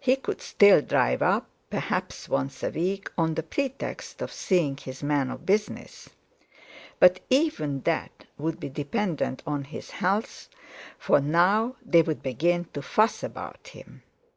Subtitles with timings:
[0.00, 5.00] He could still drive up, perhaps, once a week, on the pretext of seeing his
[5.00, 6.08] man of business.
[6.98, 10.48] But even that would be dependent on his health,
[10.98, 14.02] for now they would begin to fuss about him.